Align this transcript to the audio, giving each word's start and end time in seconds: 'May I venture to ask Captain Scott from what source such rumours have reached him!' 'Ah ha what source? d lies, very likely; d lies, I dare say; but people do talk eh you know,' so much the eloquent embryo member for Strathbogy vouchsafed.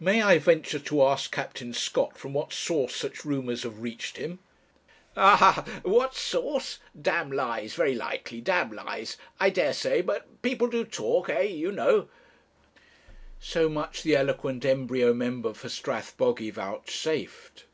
'May 0.00 0.22
I 0.22 0.38
venture 0.38 0.78
to 0.78 1.02
ask 1.02 1.30
Captain 1.30 1.74
Scott 1.74 2.16
from 2.16 2.32
what 2.32 2.50
source 2.50 2.96
such 2.96 3.26
rumours 3.26 3.62
have 3.62 3.80
reached 3.80 4.16
him!' 4.16 4.38
'Ah 5.14 5.36
ha 5.36 5.80
what 5.82 6.14
source? 6.14 6.78
d 6.98 7.10
lies, 7.10 7.74
very 7.74 7.94
likely; 7.94 8.40
d 8.40 8.50
lies, 8.72 9.18
I 9.38 9.50
dare 9.50 9.74
say; 9.74 10.00
but 10.00 10.40
people 10.40 10.68
do 10.68 10.82
talk 10.86 11.28
eh 11.28 11.42
you 11.42 11.72
know,' 11.72 12.08
so 13.38 13.68
much 13.68 14.02
the 14.02 14.16
eloquent 14.16 14.64
embryo 14.64 15.12
member 15.12 15.52
for 15.52 15.68
Strathbogy 15.68 16.50
vouchsafed. 16.50 17.66